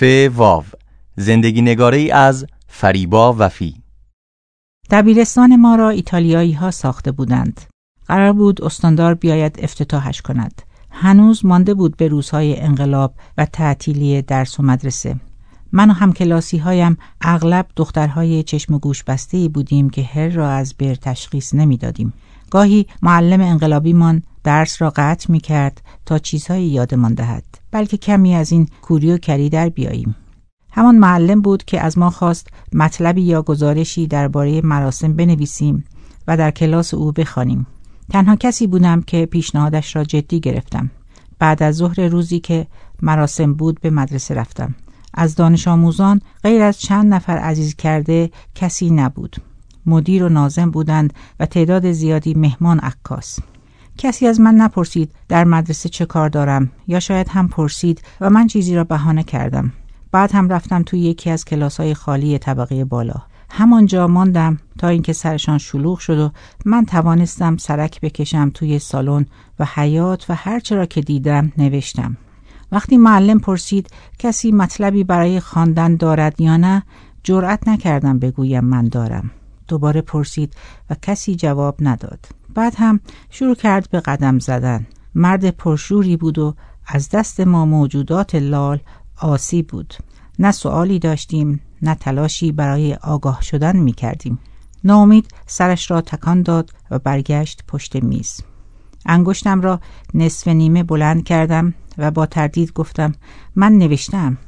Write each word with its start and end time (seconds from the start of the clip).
ف 0.00 0.30
واو 0.34 0.64
زندگی 1.16 1.62
نگاره 1.62 1.98
ای 1.98 2.10
از 2.10 2.46
فریبا 2.68 3.34
وفی 3.38 3.74
دبیرستان 4.90 5.56
ما 5.56 5.74
را 5.74 5.90
ایتالیایی 5.90 6.52
ها 6.52 6.70
ساخته 6.70 7.12
بودند. 7.12 7.60
قرار 8.06 8.32
بود 8.32 8.64
استاندار 8.64 9.14
بیاید 9.14 9.60
افتتاحش 9.62 10.22
کند. 10.22 10.62
هنوز 10.90 11.44
مانده 11.44 11.74
بود 11.74 11.96
به 11.96 12.08
روزهای 12.08 12.60
انقلاب 12.60 13.14
و 13.38 13.46
تعطیلی 13.46 14.22
درس 14.22 14.60
و 14.60 14.62
مدرسه. 14.62 15.16
من 15.72 15.90
و 15.90 15.92
همکلاسی 15.92 16.58
هایم 16.58 16.96
اغلب 17.20 17.66
دخترهای 17.76 18.42
چشم 18.42 18.74
و 18.74 18.78
گوش 18.78 19.04
بسته 19.04 19.48
بودیم 19.48 19.90
که 19.90 20.02
هر 20.02 20.28
را 20.28 20.50
از 20.50 20.74
بر 20.74 20.94
تشخیص 20.94 21.54
نمی‌دادیم. 21.54 22.12
گاهی 22.50 22.86
معلم 23.02 23.40
انقلابیمان 23.40 24.22
درس 24.44 24.82
را 24.82 24.92
قطع 24.96 25.32
می 25.32 25.40
کرد 25.40 25.82
تا 26.06 26.18
چیزهایی 26.18 26.66
یادمان 26.66 27.14
دهد 27.14 27.59
بلکه 27.70 27.96
کمی 27.96 28.34
از 28.34 28.52
این 28.52 28.68
کوری 28.82 29.12
و 29.12 29.18
کری 29.18 29.48
در 29.48 29.68
بیاییم. 29.68 30.16
همان 30.72 30.98
معلم 30.98 31.40
بود 31.40 31.64
که 31.64 31.80
از 31.80 31.98
ما 31.98 32.10
خواست 32.10 32.48
مطلبی 32.72 33.22
یا 33.22 33.42
گزارشی 33.42 34.06
درباره 34.06 34.60
مراسم 34.60 35.12
بنویسیم 35.12 35.84
و 36.26 36.36
در 36.36 36.50
کلاس 36.50 36.94
او 36.94 37.12
بخوانیم. 37.12 37.66
تنها 38.10 38.36
کسی 38.36 38.66
بودم 38.66 39.02
که 39.02 39.26
پیشنهادش 39.26 39.96
را 39.96 40.04
جدی 40.04 40.40
گرفتم. 40.40 40.90
بعد 41.38 41.62
از 41.62 41.76
ظهر 41.76 42.08
روزی 42.08 42.40
که 42.40 42.66
مراسم 43.02 43.54
بود 43.54 43.80
به 43.80 43.90
مدرسه 43.90 44.34
رفتم. 44.34 44.74
از 45.14 45.34
دانش 45.34 45.68
آموزان 45.68 46.20
غیر 46.42 46.62
از 46.62 46.80
چند 46.80 47.14
نفر 47.14 47.38
عزیز 47.38 47.76
کرده 47.76 48.30
کسی 48.54 48.90
نبود. 48.90 49.36
مدیر 49.86 50.24
و 50.24 50.28
نازم 50.28 50.70
بودند 50.70 51.12
و 51.40 51.46
تعداد 51.46 51.92
زیادی 51.92 52.34
مهمان 52.34 52.78
عکاس. 52.78 53.38
کسی 54.00 54.26
از 54.26 54.40
من 54.40 54.54
نپرسید 54.54 55.12
در 55.28 55.44
مدرسه 55.44 55.88
چه 55.88 56.06
کار 56.06 56.28
دارم 56.28 56.70
یا 56.88 57.00
شاید 57.00 57.28
هم 57.28 57.48
پرسید 57.48 58.02
و 58.20 58.30
من 58.30 58.46
چیزی 58.46 58.74
را 58.74 58.84
بهانه 58.84 59.22
کردم. 59.22 59.72
بعد 60.12 60.32
هم 60.32 60.48
رفتم 60.48 60.82
توی 60.82 61.00
یکی 61.00 61.30
از 61.30 61.44
کلاس 61.44 61.80
های 61.80 61.94
خالی 61.94 62.38
طبقه 62.38 62.84
بالا. 62.84 63.14
همانجا 63.50 64.06
ماندم 64.06 64.58
تا 64.78 64.88
اینکه 64.88 65.12
سرشان 65.12 65.58
شلوغ 65.58 65.98
شد 65.98 66.18
و 66.18 66.30
من 66.64 66.84
توانستم 66.84 67.56
سرک 67.56 68.00
بکشم 68.00 68.50
توی 68.54 68.78
سالن 68.78 69.26
و 69.58 69.66
حیات 69.74 70.26
و 70.28 70.34
هرچه 70.34 70.76
را 70.76 70.86
که 70.86 71.00
دیدم 71.00 71.52
نوشتم. 71.58 72.16
وقتی 72.72 72.96
معلم 72.96 73.38
پرسید 73.38 73.90
کسی 74.18 74.52
مطلبی 74.52 75.04
برای 75.04 75.40
خواندن 75.40 75.96
دارد 75.96 76.40
یا 76.40 76.56
نه 76.56 76.82
جرأت 77.22 77.68
نکردم 77.68 78.18
بگویم 78.18 78.64
من 78.64 78.88
دارم. 78.88 79.30
دوباره 79.68 80.00
پرسید 80.00 80.54
و 80.90 80.96
کسی 81.02 81.34
جواب 81.34 81.76
نداد. 81.80 82.39
بعد 82.54 82.74
هم 82.76 83.00
شروع 83.30 83.54
کرد 83.54 83.90
به 83.90 84.00
قدم 84.00 84.38
زدن. 84.38 84.86
مرد 85.14 85.50
پرشوری 85.50 86.16
بود 86.16 86.38
و 86.38 86.54
از 86.86 87.08
دست 87.08 87.40
ما 87.40 87.64
موجودات 87.64 88.34
لال 88.34 88.80
آسی 89.16 89.62
بود. 89.62 89.94
نه 90.38 90.52
سوالی 90.52 90.98
داشتیم 90.98 91.60
نه 91.82 91.94
تلاشی 91.94 92.52
برای 92.52 92.94
آگاه 92.94 93.42
شدن 93.42 93.76
می 93.76 93.92
کردیم 93.92 94.38
ناامید 94.84 95.28
سرش 95.46 95.90
را 95.90 96.00
تکان 96.00 96.42
داد 96.42 96.70
و 96.90 96.98
برگشت 96.98 97.64
پشت 97.68 97.96
میز. 97.96 98.40
انگشتم 99.06 99.60
را 99.60 99.80
نصف 100.14 100.48
نیمه 100.48 100.82
بلند 100.82 101.24
کردم 101.24 101.74
و 101.98 102.10
با 102.10 102.26
تردید 102.26 102.72
گفتم 102.72 103.12
من 103.56 103.72
نوشتم. 103.72 104.38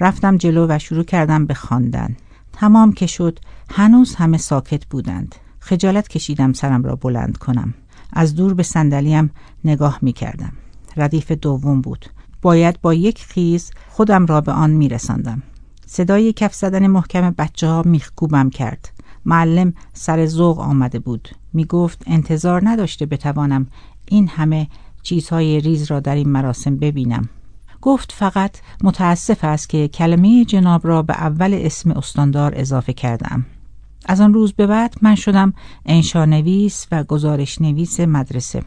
رفتم 0.00 0.36
جلو 0.36 0.66
و 0.68 0.78
شروع 0.78 1.04
کردم 1.04 1.46
به 1.46 1.54
خواندن. 1.54 2.16
تمام 2.52 2.92
که 2.92 3.06
شد 3.06 3.38
هنوز 3.70 4.14
همه 4.14 4.38
ساکت 4.38 4.86
بودند. 4.86 5.34
خجالت 5.60 6.08
کشیدم 6.08 6.52
سرم 6.52 6.82
را 6.82 6.96
بلند 6.96 7.36
کنم. 7.36 7.74
از 8.12 8.34
دور 8.34 8.54
به 8.54 8.62
صندلیم 8.62 9.30
نگاه 9.64 9.98
می 10.02 10.12
کردم 10.12 10.52
ردیف 10.96 11.32
دوم 11.32 11.80
بود. 11.80 12.06
باید 12.42 12.80
با 12.80 12.94
یک 12.94 13.24
خیز 13.24 13.70
خودم 13.88 14.26
را 14.26 14.40
به 14.40 14.52
آن 14.52 14.70
می 14.70 14.88
رسندم. 14.88 15.42
صدای 15.86 16.32
کف 16.32 16.54
زدن 16.54 16.86
محکم 16.86 17.30
بچه 17.30 17.66
ها 17.66 17.82
میخکوبم 17.86 18.50
کرد. 18.50 18.92
معلم 19.24 19.72
سر 19.92 20.26
ذوق 20.26 20.58
آمده 20.58 20.98
بود. 20.98 21.28
می 21.52 21.64
گفت 21.64 22.02
انتظار 22.06 22.62
نداشته 22.64 23.06
بتوانم 23.06 23.66
این 24.08 24.28
همه 24.28 24.68
چیزهای 25.02 25.60
ریز 25.60 25.90
را 25.90 26.00
در 26.00 26.14
این 26.14 26.28
مراسم 26.28 26.76
ببینم. 26.76 27.28
گفت 27.82 28.12
فقط 28.12 28.56
متاسف 28.82 29.44
است 29.44 29.68
که 29.68 29.88
کلمه 29.88 30.44
جناب 30.44 30.86
را 30.86 31.02
به 31.02 31.12
اول 31.12 31.58
اسم 31.62 31.90
استاندار 31.90 32.52
اضافه 32.56 32.92
کردم 32.92 33.46
از 34.08 34.20
آن 34.20 34.34
روز 34.34 34.52
به 34.52 34.66
بعد 34.66 34.94
من 35.02 35.14
شدم 35.14 35.52
انشانویس 35.86 36.86
و 36.92 37.04
گزارش 37.04 37.60
نویس 37.60 38.00
مدرسه 38.00 38.62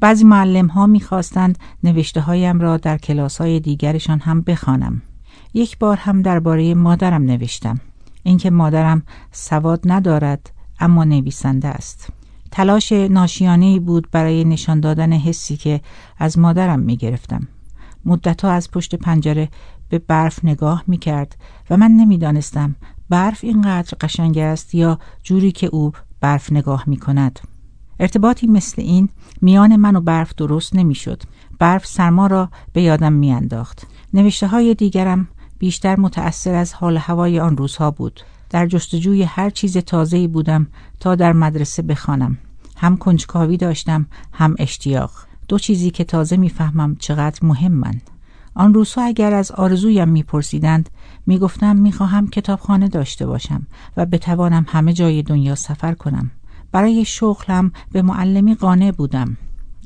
بعضی 0.00 0.24
معلم 0.24 0.66
ها 0.66 0.86
می‌خواستند 0.86 1.58
نوشته 1.84 2.20
هایم 2.20 2.60
را 2.60 2.76
در 2.76 2.98
کلاس 2.98 3.40
های 3.40 3.60
دیگرشان 3.60 4.18
هم 4.18 4.40
بخوانم. 4.40 5.02
یک 5.54 5.78
بار 5.78 5.96
هم 5.96 6.22
درباره 6.22 6.74
مادرم 6.74 7.22
نوشتم 7.22 7.80
اینکه 8.22 8.50
مادرم 8.50 9.02
سواد 9.32 9.80
ندارد 9.84 10.50
اما 10.80 11.04
نویسنده 11.04 11.68
است 11.68 12.08
تلاش 12.50 12.92
ناشیانه 12.92 13.80
بود 13.80 14.08
برای 14.10 14.44
نشان 14.44 14.80
دادن 14.80 15.12
حسی 15.12 15.56
که 15.56 15.80
از 16.18 16.38
مادرم 16.38 16.80
می 16.80 16.96
گرفتم. 16.96 17.48
مدتها 18.04 18.50
از 18.50 18.70
پشت 18.70 18.94
پنجره 18.94 19.48
به 19.88 19.98
برف 19.98 20.44
نگاه 20.44 20.84
می 20.86 20.98
کرد 20.98 21.36
و 21.70 21.76
من 21.76 21.90
نمی‌دانستم 21.90 22.76
برف 23.08 23.44
اینقدر 23.44 23.96
قشنگ 24.00 24.38
است 24.38 24.74
یا 24.74 24.98
جوری 25.22 25.52
که 25.52 25.66
او 25.66 25.92
برف 26.20 26.52
نگاه 26.52 26.84
می 26.86 26.96
کند. 26.96 27.40
ارتباطی 28.00 28.46
مثل 28.46 28.82
این 28.82 29.08
میان 29.40 29.76
من 29.76 29.96
و 29.96 30.00
برف 30.00 30.34
درست 30.34 30.76
نمی‌شد. 30.76 31.22
برف 31.58 31.86
سرما 31.86 32.26
را 32.26 32.48
به 32.72 32.82
یادم 32.82 33.12
میانداخت. 33.12 33.86
نوشته 34.14 34.46
های 34.46 34.74
دیگرم 34.74 35.28
بیشتر 35.58 36.00
متأثر 36.00 36.54
از 36.54 36.74
حال 36.74 36.96
هوای 36.96 37.40
آن 37.40 37.56
روزها 37.56 37.90
بود. 37.90 38.20
در 38.50 38.66
جستجوی 38.66 39.22
هر 39.22 39.50
چیز 39.50 39.76
تازه‌ای 39.76 40.28
بودم 40.28 40.66
تا 41.00 41.14
در 41.14 41.32
مدرسه 41.32 41.82
بخوانم. 41.82 42.38
هم 42.76 42.96
کنجکاوی 42.96 43.56
داشتم 43.56 44.06
هم 44.32 44.54
اشتیاق. 44.58 45.12
دو 45.48 45.58
چیزی 45.58 45.90
که 45.90 46.04
تازه 46.04 46.36
می‌فهمم 46.36 46.96
چقدر 46.96 47.38
مهمن. 47.42 48.00
آن 48.54 48.74
روزها 48.74 49.04
اگر 49.04 49.34
از 49.34 49.50
آرزویم 49.50 50.08
میپرسیدند 50.08 50.90
می‌گفتم 51.26 51.76
می‌خواهم 51.76 52.28
کتابخانه 52.28 52.88
داشته 52.88 53.26
باشم 53.26 53.66
و 53.96 54.06
بتوانم 54.06 54.66
همه 54.68 54.92
جای 54.92 55.22
دنیا 55.22 55.54
سفر 55.54 55.94
کنم. 55.94 56.30
برای 56.72 57.04
شغلم 57.04 57.72
به 57.92 58.02
معلمی 58.02 58.54
قانع 58.54 58.90
بودم. 58.90 59.36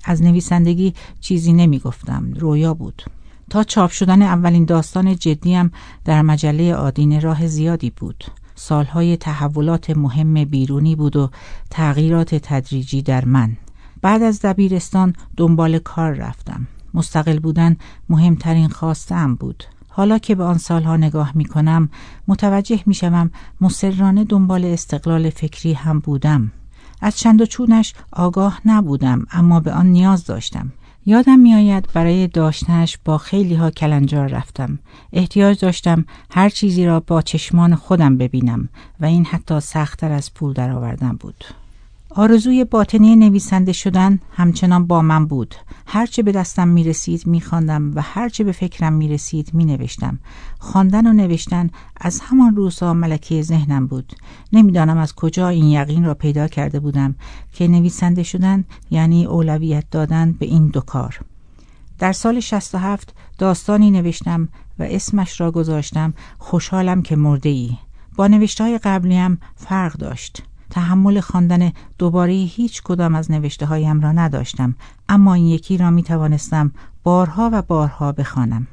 از 0.05 0.23
نویسندگی 0.23 0.95
چیزی 1.21 1.53
نمی 1.53 1.79
گفتم 1.79 2.33
رویا 2.35 2.75
بود. 2.75 3.03
تا 3.51 3.65
چاپ 3.65 3.91
شدن 3.91 4.23
اولین 4.23 4.65
داستان 4.65 5.17
جدیم 5.17 5.71
در 6.05 6.23
مجله 6.23 6.75
آدین 6.75 7.21
راه 7.21 7.47
زیادی 7.47 7.91
بود. 7.91 8.25
سالهای 8.55 9.17
تحولات 9.17 9.91
مهم 9.91 10.45
بیرونی 10.45 10.97
بود 10.97 11.17
و 11.17 11.31
تغییرات 11.71 12.35
تدریجی 12.35 13.03
در 13.03 13.25
من. 13.25 13.57
بعد 14.03 14.23
از 14.23 14.41
دبیرستان 14.41 15.13
دنبال 15.37 15.79
کار 15.79 16.13
رفتم. 16.13 16.67
مستقل 16.95 17.39
بودن 17.39 17.77
مهمترین 18.09 18.69
خواستم 18.69 19.35
بود. 19.35 19.65
حالا 19.97 20.19
که 20.19 20.34
به 20.34 20.45
آن 20.45 20.59
سالها 20.59 20.97
نگاه 20.97 21.33
می 21.34 21.45
کنم 21.45 21.89
متوجه 22.29 22.81
می 22.87 22.95
شوم 22.95 23.31
مسررانه 23.61 24.25
دنبال 24.25 24.65
استقلال 24.65 25.31
فکری 25.31 25.73
هم 25.73 25.99
بودم. 25.99 26.53
از 27.01 27.19
چند 27.19 27.41
و 27.41 27.47
چونش 27.47 27.95
آگاه 28.12 28.61
نبودم 28.65 29.27
اما 29.31 29.61
به 29.61 29.73
آن 29.73 29.87
نیاز 29.87 30.25
داشتم. 30.25 30.73
یادم 31.07 31.39
میآید 31.39 31.89
برای 31.95 32.27
داشتنش 32.27 32.99
با 33.05 33.19
خیلی 33.19 33.55
ها 33.55 33.71
کلنجار 33.71 34.29
رفتم. 34.29 34.79
احتیاج 35.12 35.61
داشتم 35.61 36.05
هر 36.31 36.49
چیزی 36.49 36.87
را 36.87 37.01
با 37.01 37.23
چشمان 37.23 37.75
خودم 37.75 38.19
ببینم 38.19 38.69
و 39.01 39.05
این 39.07 39.25
حتی 39.25 39.61
سختتر 39.61 40.13
از 40.13 40.34
پول 40.34 40.53
درآوردن 40.53 41.13
بود. 41.13 41.45
آرزوی 42.19 42.65
باطنی 42.65 43.16
نویسنده 43.16 43.72
شدن 43.72 44.21
همچنان 44.32 44.87
با 44.87 45.03
من 45.03 45.27
بود. 45.27 45.54
هرچه 45.87 46.22
به 46.22 46.32
دستم 46.32 46.69
می 46.69 46.84
رسید 46.84 47.27
می 47.27 47.41
خواندم 47.41 47.93
و 47.94 48.03
هرچه 48.03 48.44
به 48.44 48.53
فکرم 48.53 48.93
می 48.93 49.09
رسید 49.09 49.50
می 49.54 49.65
نوشتم 49.65 50.19
خواندن 50.59 51.06
و 51.06 51.12
نوشتن 51.12 51.71
از 52.01 52.21
همان 52.21 52.57
روزها 52.57 52.95
ملکه 52.95 53.42
ذهنم 53.42 53.86
بود. 53.86 54.13
نمی‌دانم 54.53 54.98
از 54.98 55.15
کجا 55.15 55.48
این 55.48 55.65
یقین 55.65 56.04
را 56.04 56.15
پیدا 56.15 56.48
کرده 56.48 56.80
بودم 56.80 57.15
که 57.53 57.68
نویسنده 57.68 58.22
شدن 58.22 58.65
یعنی 58.91 59.27
اولویت 59.27 59.84
دادن 59.91 60.33
به 60.33 60.47
این 60.47 60.66
دو 60.69 60.80
کار. 60.80 61.21
در 61.98 62.12
سال 62.12 62.41
67 62.41 63.15
داستانی 63.39 63.91
نوشتم 63.91 64.48
و 64.78 64.83
اسمش 64.83 65.41
را 65.41 65.51
گذاشتم 65.51 66.15
خوشحالم 66.39 67.03
که 67.03 67.16
مرده 67.16 67.48
ای 67.48 67.71
با 68.16 68.27
نوشته 68.27 68.65
های 68.65 68.78
قبلیم 68.78 69.41
فرق 69.57 69.92
داشت. 69.92 70.42
تحمل 70.71 71.21
خواندن 71.21 71.72
دوباره 71.98 72.33
هیچ 72.33 72.83
کدام 72.83 73.15
از 73.15 73.30
نوشته 73.30 73.66
هایم 73.66 74.01
را 74.01 74.13
نداشتم 74.13 74.74
اما 75.09 75.34
این 75.34 75.47
یکی 75.47 75.77
را 75.77 75.91
می 75.91 76.03
توانستم 76.03 76.72
بارها 77.03 77.51
و 77.53 77.63
بارها 77.63 78.13
بخوانم. 78.13 78.66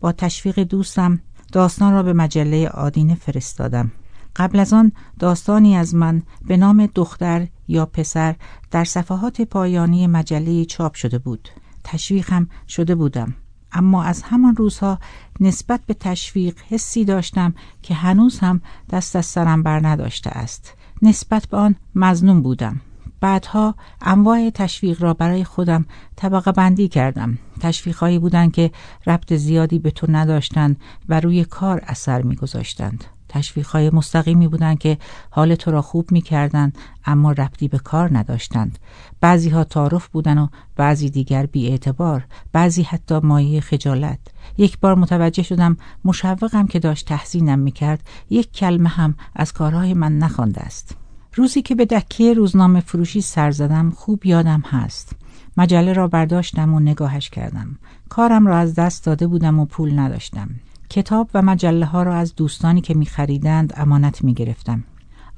با 0.00 0.12
تشویق 0.12 0.60
دوستم 0.60 1.20
داستان 1.52 1.92
را 1.92 2.02
به 2.02 2.12
مجله 2.12 2.68
آدینه 2.68 3.14
فرستادم. 3.14 3.92
قبل 4.36 4.58
از 4.58 4.72
آن 4.72 4.92
داستانی 5.18 5.76
از 5.76 5.94
من 5.94 6.22
به 6.46 6.56
نام 6.56 6.88
دختر 6.94 7.48
یا 7.68 7.86
پسر 7.86 8.34
در 8.70 8.84
صفحات 8.84 9.40
پایانی 9.40 10.06
مجله 10.06 10.64
چاپ 10.64 10.94
شده 10.94 11.18
بود. 11.18 11.48
تشویقم 11.84 12.48
شده 12.68 12.94
بودم. 12.94 13.34
اما 13.72 14.02
از 14.02 14.22
همان 14.22 14.56
روزها 14.56 14.98
نسبت 15.40 15.80
به 15.86 15.94
تشویق 15.94 16.56
حسی 16.68 17.04
داشتم 17.04 17.54
که 17.82 17.94
هنوز 17.94 18.38
هم 18.38 18.60
دست 18.90 19.16
از 19.16 19.26
سرم 19.26 19.62
بر 19.62 19.86
نداشته 19.86 20.30
است 20.30 20.74
نسبت 21.02 21.46
به 21.46 21.56
آن 21.56 21.76
مزنون 21.94 22.42
بودم. 22.42 22.80
بعدها 23.20 23.74
انواع 24.02 24.50
تشویق 24.50 25.02
را 25.02 25.14
برای 25.14 25.44
خودم 25.44 25.86
طبقه 26.16 26.52
بندی 26.52 26.88
کردم. 26.88 27.38
تشویقهایی 27.60 28.18
بودند 28.18 28.52
که 28.52 28.70
ربط 29.06 29.32
زیادی 29.32 29.78
به 29.78 29.90
تو 29.90 30.06
نداشتند 30.10 30.76
و 31.08 31.20
روی 31.20 31.44
کار 31.44 31.80
اثر 31.86 32.22
میگذاشتند. 32.22 33.04
تشویقهای 33.28 33.90
مستقیمی 33.90 34.48
بودند 34.48 34.78
که 34.78 34.98
حال 35.30 35.54
تو 35.54 35.70
را 35.70 35.82
خوب 35.82 36.12
می‌کردند 36.12 36.78
اما 37.04 37.32
ربطی 37.32 37.68
به 37.68 37.78
کار 37.78 38.18
نداشتند. 38.18 38.78
بعضی 39.20 39.50
ها 39.50 39.64
تعارف 39.64 40.08
بودن 40.08 40.38
و 40.38 40.48
بعضی 40.76 41.10
دیگر 41.10 41.48
اعتبار 41.54 42.24
بعضی 42.52 42.82
حتی 42.82 43.18
مایه 43.18 43.60
خجالت. 43.60 44.18
یک 44.58 44.78
بار 44.78 44.94
متوجه 44.94 45.42
شدم 45.42 45.76
مشوقم 46.04 46.66
که 46.66 46.78
داشت 46.78 47.06
تحسینم 47.06 47.58
می‌کرد 47.58 48.08
یک 48.30 48.52
کلمه 48.52 48.88
هم 48.88 49.14
از 49.36 49.52
کارهای 49.52 49.94
من 49.94 50.18
نخوانده 50.18 50.60
است. 50.60 50.96
روزی 51.34 51.62
که 51.62 51.74
به 51.74 51.84
دکه 51.84 52.34
روزنامه 52.34 52.80
فروشی 52.80 53.20
سر 53.20 53.50
زدم 53.50 53.90
خوب 53.90 54.26
یادم 54.26 54.60
هست. 54.60 55.12
مجله 55.56 55.92
را 55.92 56.08
برداشتم 56.08 56.74
و 56.74 56.80
نگاهش 56.80 57.30
کردم. 57.30 57.78
کارم 58.08 58.46
را 58.46 58.58
از 58.58 58.74
دست 58.74 59.04
داده 59.04 59.26
بودم 59.26 59.58
و 59.58 59.64
پول 59.64 59.98
نداشتم. 59.98 60.50
کتاب 60.90 61.30
و 61.34 61.42
مجله 61.42 61.86
ها 61.86 62.02
را 62.02 62.14
از 62.14 62.34
دوستانی 62.34 62.80
که 62.80 62.94
می 62.94 63.06
خریدند 63.06 63.72
امانت 63.76 64.24
می 64.24 64.34
گرفتم. 64.34 64.84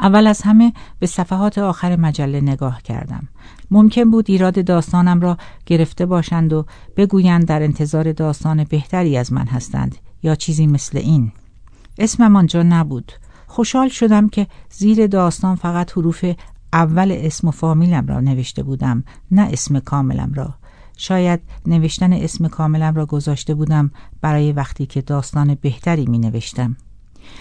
اول 0.01 0.27
از 0.27 0.43
همه 0.43 0.73
به 0.99 1.07
صفحات 1.07 1.59
آخر 1.59 1.97
مجله 1.97 2.41
نگاه 2.41 2.83
کردم. 2.83 3.29
ممکن 3.71 4.11
بود 4.11 4.25
ایراد 4.29 4.65
داستانم 4.65 5.21
را 5.21 5.37
گرفته 5.67 6.07
باشند 6.07 6.53
و 6.53 6.67
بگویند 6.97 7.47
در 7.47 7.63
انتظار 7.63 8.13
داستان 8.13 8.65
بهتری 8.65 9.17
از 9.17 9.33
من 9.33 9.47
هستند 9.47 9.97
یا 10.23 10.35
چیزی 10.35 10.67
مثل 10.67 10.99
این. 10.99 11.33
اسمم 11.99 12.37
آنجا 12.37 12.63
نبود. 12.63 13.13
خوشحال 13.47 13.89
شدم 13.89 14.29
که 14.29 14.47
زیر 14.71 15.07
داستان 15.07 15.57
فقط 15.57 15.93
حروف 15.93 16.25
اول 16.73 17.19
اسم 17.21 17.49
و 17.49 17.51
فامیلم 17.51 18.07
را 18.07 18.21
نوشته 18.21 18.63
بودم 18.63 19.05
نه 19.31 19.49
اسم 19.53 19.79
کاملم 19.79 20.33
را 20.35 20.55
شاید 21.01 21.41
نوشتن 21.67 22.13
اسم 22.13 22.49
کاملم 22.49 22.95
را 22.95 23.07
گذاشته 23.07 23.55
بودم 23.55 23.91
برای 24.21 24.53
وقتی 24.53 24.87
که 24.87 25.03
داستان 25.03 25.55
بهتری 25.55 26.07
می 26.07 26.19
نوشتم. 26.19 26.77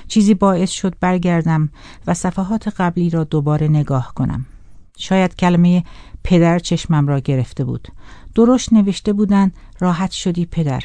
چیزی 0.07 0.33
باعث 0.33 0.71
شد 0.71 0.95
برگردم 0.99 1.69
و 2.07 2.13
صفحات 2.13 2.67
قبلی 2.67 3.09
را 3.09 3.23
دوباره 3.23 3.67
نگاه 3.67 4.13
کنم. 4.15 4.45
شاید 4.97 5.35
کلمه 5.35 5.83
پدر 6.23 6.59
چشمم 6.59 7.07
را 7.07 7.19
گرفته 7.19 7.63
بود. 7.63 7.87
درشت 8.35 8.73
نوشته 8.73 9.13
بودن 9.13 9.51
راحت 9.79 10.11
شدی 10.11 10.45
پدر. 10.45 10.83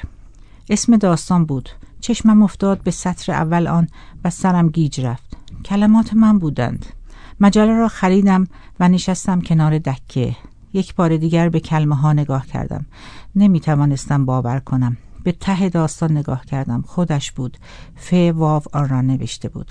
اسم 0.71 0.97
داستان 0.97 1.45
بود. 1.45 1.69
چشمم 2.01 2.43
افتاد 2.43 2.83
به 2.83 2.91
سطر 2.91 3.33
اول 3.33 3.67
آن 3.67 3.89
و 4.25 4.31
سرم 4.31 4.69
گیج 4.69 5.01
رفت. 5.01 5.37
کلمات 5.65 6.15
من 6.15 6.39
بودند. 6.39 6.87
مجله 7.41 7.73
را 7.73 7.89
خریدم 7.89 8.47
و 8.81 8.89
نشستم 8.89 9.41
کنار 9.41 9.79
دکه. 9.79 10.37
یک 10.75 10.95
بار 10.95 11.17
دیگر 11.17 11.49
به 11.49 11.61
کلمه 11.61 11.97
ها 11.97 12.13
نگاه 12.13 12.47
کردم. 12.47 12.87
نمی 13.37 13.61
توانستم 13.61 14.27
باور 14.27 14.59
کنم. 14.59 14.97
به 15.25 15.33
ته 15.33 15.69
داستان 15.69 16.13
نگاه 16.13 16.45
کردم. 16.45 16.83
خودش 16.87 17.33
بود. 17.33 17.59
ف 17.97 18.13
واو 18.13 18.63
آن 18.73 18.89
را 18.89 19.01
نوشته 19.01 19.49
بود. 19.49 19.71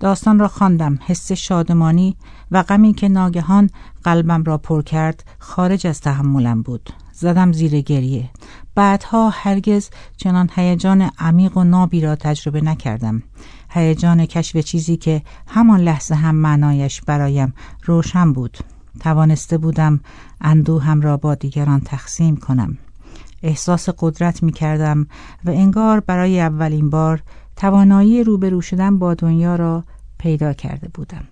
داستان 0.00 0.38
را 0.38 0.48
خواندم. 0.48 0.98
حس 1.06 1.32
شادمانی 1.32 2.16
و 2.50 2.62
غمی 2.62 2.94
که 2.94 3.08
ناگهان 3.08 3.70
قلبم 4.04 4.44
را 4.44 4.58
پر 4.58 4.82
کرد 4.82 5.24
خارج 5.38 5.86
از 5.86 6.00
تحملم 6.00 6.62
بود. 6.62 6.90
زدم 7.12 7.52
زیر 7.52 7.80
گریه. 7.80 8.30
بعدها 8.74 9.30
هرگز 9.30 9.90
چنان 10.16 10.50
هیجان 10.54 11.10
عمیق 11.18 11.56
و 11.56 11.64
نابی 11.64 12.00
را 12.00 12.16
تجربه 12.16 12.60
نکردم. 12.60 13.22
هیجان 13.70 14.26
کشف 14.26 14.56
چیزی 14.56 14.96
که 14.96 15.22
همان 15.46 15.80
لحظه 15.80 16.14
هم 16.14 16.34
معنایش 16.34 17.00
برایم 17.00 17.54
روشن 17.84 18.32
بود. 18.32 18.58
توانسته 19.00 19.58
بودم 19.58 20.00
اندوهم 20.40 21.00
را 21.00 21.16
با 21.16 21.34
دیگران 21.34 21.80
تقسیم 21.80 22.36
کنم. 22.36 22.78
احساس 23.42 23.88
قدرت 23.98 24.42
می 24.42 24.52
کردم 24.52 25.06
و 25.44 25.50
انگار 25.50 26.00
برای 26.00 26.40
اولین 26.40 26.90
بار 26.90 27.22
توانایی 27.56 28.24
روبرو 28.24 28.60
شدن 28.60 28.98
با 28.98 29.14
دنیا 29.14 29.56
را 29.56 29.84
پیدا 30.18 30.52
کرده 30.52 30.88
بودم. 30.94 31.28